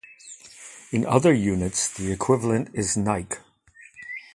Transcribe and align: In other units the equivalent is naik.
In 0.91 1.05
other 1.05 1.31
units 1.31 1.87
the 1.87 2.11
equivalent 2.11 2.71
is 2.73 2.97
naik. 2.97 3.37